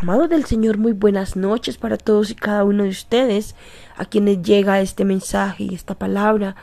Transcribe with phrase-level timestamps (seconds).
[0.00, 3.56] Amados del Señor, muy buenas noches para todos y cada uno de ustedes
[3.96, 6.54] a quienes llega este mensaje y esta palabra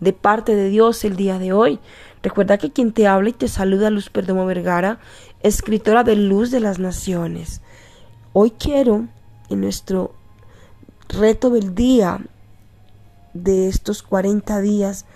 [0.00, 1.80] de parte de Dios el día de hoy.
[2.22, 4.98] Recuerda que quien te habla y te saluda Luz Perdomo Vergara,
[5.42, 7.62] escritora de Luz de las Naciones.
[8.34, 9.06] Hoy quiero,
[9.48, 10.12] en nuestro
[11.08, 12.20] reto del día
[13.32, 15.06] de estos 40 días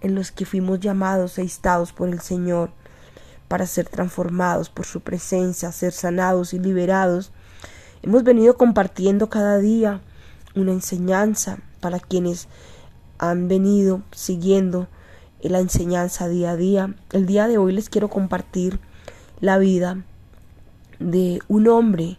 [0.00, 2.72] en los que fuimos llamados e instados por el Señor,
[3.50, 7.32] para ser transformados por su presencia, ser sanados y liberados.
[8.00, 10.00] Hemos venido compartiendo cada día
[10.54, 12.46] una enseñanza para quienes
[13.18, 14.86] han venido siguiendo
[15.42, 16.94] la enseñanza día a día.
[17.10, 18.78] El día de hoy les quiero compartir
[19.40, 20.04] la vida
[21.00, 22.18] de un hombre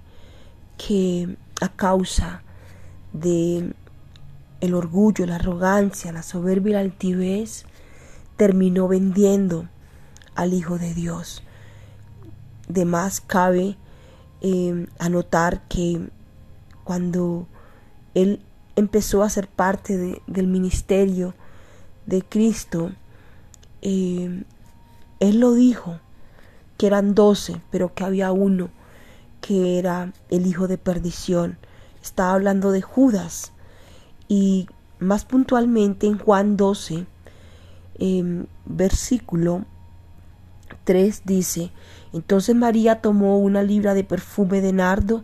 [0.77, 2.43] que a causa
[3.13, 3.73] de
[4.59, 7.63] el orgullo, la arrogancia, la soberbia y la altivez
[8.35, 9.69] terminó vendiendo
[10.35, 11.43] al Hijo de Dios.
[12.67, 13.77] De más cabe
[14.41, 16.09] eh, anotar que
[16.83, 17.47] cuando
[18.13, 18.41] Él
[18.75, 21.33] empezó a ser parte del ministerio
[22.05, 22.91] de Cristo,
[23.81, 24.43] eh,
[25.19, 25.99] Él lo dijo,
[26.77, 28.69] que eran doce, pero que había uno
[29.41, 31.57] que era el hijo de perdición.
[32.01, 33.51] Estaba hablando de Judas.
[34.27, 34.67] Y
[34.99, 37.05] más puntualmente en Juan 12,
[37.99, 39.65] eh, versículo
[40.83, 41.71] 3 dice,
[42.13, 45.23] entonces María tomó una libra de perfume de nardo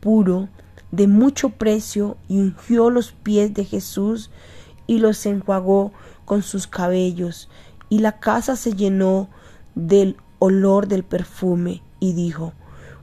[0.00, 0.48] puro,
[0.90, 4.30] de mucho precio, y ungió los pies de Jesús
[4.86, 5.92] y los enjuagó
[6.24, 7.48] con sus cabellos,
[7.88, 9.28] y la casa se llenó
[9.74, 12.52] del olor del perfume, y dijo,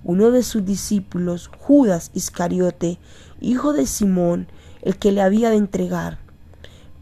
[0.03, 2.99] uno de sus discípulos, Judas Iscariote,
[3.41, 4.47] hijo de Simón,
[4.81, 6.19] el que le había de entregar.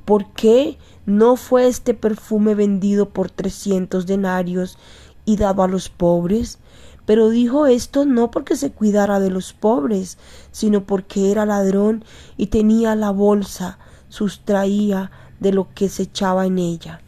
[0.07, 0.77] ¿Por qué
[1.07, 4.77] ¿No fue este perfume vendido por trescientos denarios
[5.23, 6.59] y dado a los pobres?
[7.05, 10.17] Pero dijo esto no porque se cuidara de los pobres,
[10.51, 12.03] sino porque era ladrón
[12.35, 16.99] y tenía la bolsa, sustraía de lo que se echaba en ella.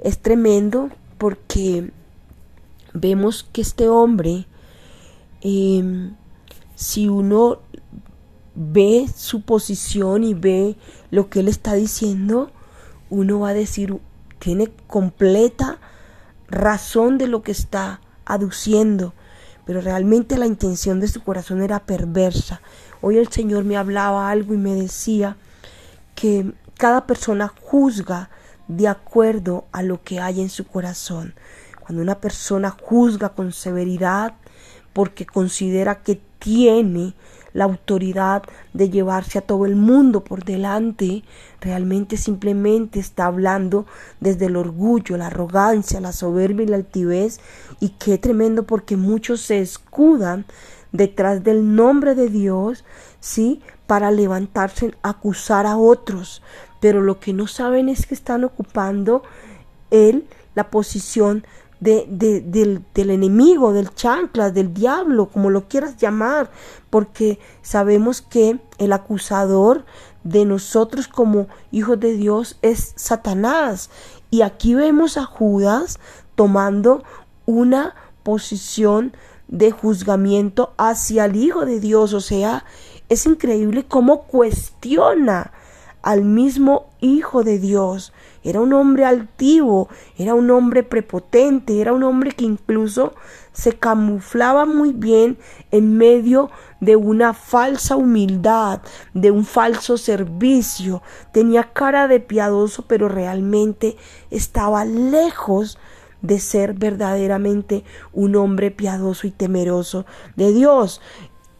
[0.00, 1.92] Es tremendo porque
[2.94, 4.48] vemos que este hombre,
[5.40, 6.16] em,
[6.74, 7.60] si uno
[8.54, 10.76] ve su posición y ve
[11.10, 12.50] lo que él está diciendo,
[13.10, 13.98] uno va a decir,
[14.38, 15.78] tiene completa
[16.48, 19.14] razón de lo que está aduciendo,
[19.64, 22.60] pero realmente la intención de su corazón era perversa.
[23.00, 25.36] Hoy el Señor me hablaba algo y me decía
[26.14, 28.30] que cada persona juzga
[28.68, 31.34] de acuerdo a lo que hay en su corazón.
[31.80, 34.34] Cuando una persona juzga con severidad
[34.92, 37.14] porque considera que tiene
[37.54, 38.42] la autoridad
[38.74, 41.22] de llevarse a todo el mundo por delante,
[41.60, 43.86] realmente simplemente está hablando
[44.20, 47.40] desde el orgullo, la arrogancia, la soberbia y la altivez.
[47.80, 50.44] Y qué tremendo porque muchos se escudan
[50.92, 52.84] detrás del nombre de Dios,
[53.20, 53.62] ¿sí?
[53.86, 56.42] Para levantarse, acusar a otros.
[56.80, 59.22] Pero lo que no saben es que están ocupando
[59.90, 60.26] él
[60.56, 61.46] la posición
[61.84, 66.50] del, del, enemigo, del chanclas, del diablo, como lo quieras llamar,
[66.88, 69.84] porque sabemos que el acusador
[70.22, 73.90] de nosotros como hijos de Dios es Satanás.
[74.30, 76.00] Y aquí vemos a Judas
[76.34, 77.04] tomando
[77.44, 79.14] una posición
[79.48, 82.14] de juzgamiento hacia el Hijo de Dios.
[82.14, 82.64] O sea,
[83.10, 85.52] es increíble cómo cuestiona
[86.04, 88.12] al mismo Hijo de Dios.
[88.42, 89.88] Era un hombre altivo,
[90.18, 93.14] era un hombre prepotente, era un hombre que incluso
[93.52, 95.38] se camuflaba muy bien
[95.70, 96.50] en medio
[96.80, 98.82] de una falsa humildad,
[99.14, 101.02] de un falso servicio.
[101.32, 103.96] Tenía cara de piadoso, pero realmente
[104.30, 105.78] estaba lejos
[106.20, 110.04] de ser verdaderamente un hombre piadoso y temeroso
[110.36, 111.00] de Dios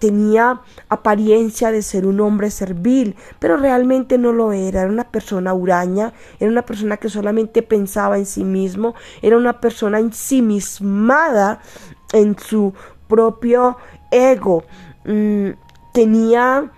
[0.05, 0.61] tenía
[0.91, 6.13] apariencia de ser un hombre servil, pero realmente no lo era, era una persona huraña,
[6.39, 11.61] era una persona que solamente pensaba en sí mismo, era una persona ensimismada
[12.13, 12.75] en su
[13.09, 13.79] propio
[14.11, 14.65] ego,
[15.07, 15.53] mm,
[15.95, 16.71] tenía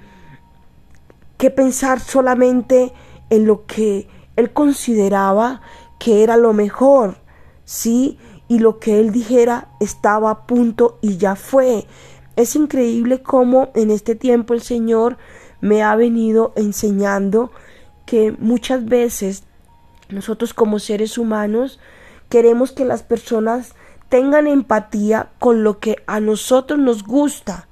[1.36, 2.92] que pensar solamente
[3.28, 4.06] en lo que
[4.36, 5.62] él consideraba
[5.98, 7.16] que era lo mejor,
[7.64, 8.20] ¿sí?
[8.46, 11.88] Y lo que él dijera estaba a punto y ya fue.
[12.36, 15.16] Es increíble cómo en este tiempo el Señor
[15.60, 17.50] me ha venido enseñando
[18.04, 19.44] que muchas veces
[20.10, 21.80] nosotros como seres humanos
[22.28, 23.74] queremos que las personas
[24.08, 27.66] tengan empatía con lo que a nosotros nos gusta,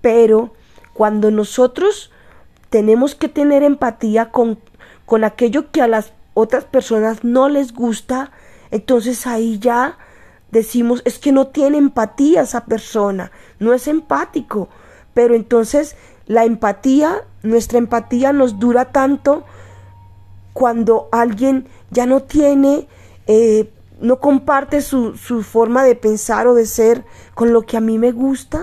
[0.00, 0.52] pero
[0.92, 2.10] cuando nosotros
[2.70, 4.58] tenemos que tener empatía con,
[5.06, 8.32] con aquello que a las otras personas no les gusta,
[8.70, 9.96] entonces ahí ya
[10.50, 14.68] decimos es que no tiene empatía esa persona, no es empático,
[15.14, 15.96] pero entonces
[16.26, 19.44] la empatía, nuestra empatía nos dura tanto
[20.52, 22.88] cuando alguien ya no tiene,
[23.26, 27.04] eh, no comparte su, su forma de pensar o de ser
[27.34, 28.62] con lo que a mí me gusta.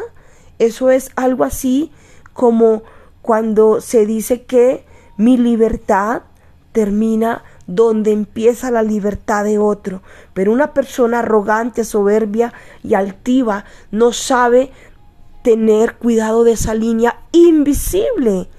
[0.59, 1.91] Eso es algo así
[2.33, 2.83] como
[3.21, 4.85] cuando se dice que
[5.17, 6.23] mi libertad
[6.71, 10.01] termina donde empieza la libertad de otro.
[10.33, 12.53] Pero una persona arrogante, soberbia
[12.83, 14.71] y altiva no sabe
[15.43, 18.49] tener cuidado de esa línea invisible,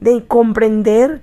[0.00, 1.22] de comprender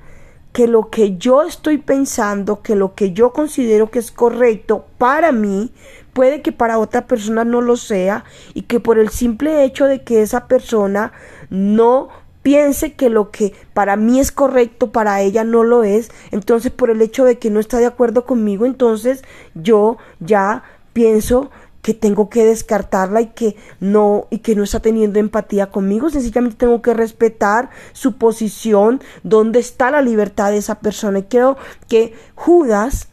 [0.51, 5.31] que lo que yo estoy pensando, que lo que yo considero que es correcto para
[5.31, 5.71] mí,
[6.13, 8.23] puede que para otra persona no lo sea
[8.53, 11.11] y que por el simple hecho de que esa persona
[11.49, 12.09] no
[12.43, 16.91] piense que lo que para mí es correcto para ella no lo es, entonces por
[16.91, 19.23] el hecho de que no está de acuerdo conmigo, entonces
[19.55, 21.49] yo ya pienso
[21.81, 26.57] que tengo que descartarla y que no y que no está teniendo empatía conmigo, sencillamente
[26.57, 31.19] tengo que respetar su posición, dónde está la libertad de esa persona.
[31.19, 31.57] Y creo
[31.89, 33.09] que Judas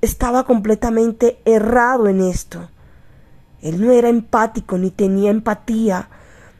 [0.00, 2.68] estaba completamente errado en esto.
[3.62, 6.08] Él no era empático ni tenía empatía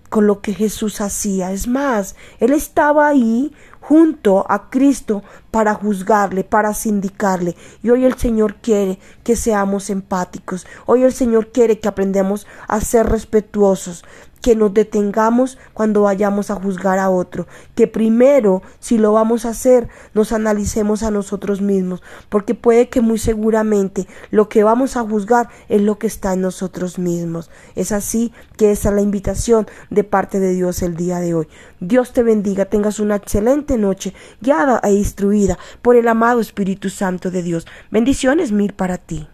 [0.09, 1.53] con lo que Jesús hacía.
[1.53, 3.53] Es más, él estaba ahí
[3.87, 5.23] junto a Cristo
[5.53, 7.55] para juzgarle, para sindicarle.
[7.85, 10.67] Y hoy el Señor quiere que seamos empáticos.
[10.87, 14.05] Hoy el Señor quiere que aprendamos a ser respetuosos,
[14.47, 19.49] que nos detengamos cuando vayamos a juzgar a otro, que primero, si lo vamos a
[19.49, 25.03] hacer, nos analicemos a nosotros mismos, porque puede que muy seguramente lo que vamos a
[25.03, 27.51] juzgar es lo que está en nosotros mismos.
[27.75, 31.49] Es así que esa es la invitación de parte de Dios el día de hoy.
[31.81, 37.31] Dios te bendiga, tengas una excelente noche, guiada e instruida por el amado Espíritu Santo
[37.31, 37.67] de Dios.
[37.91, 39.29] Bendiciones mil para ti.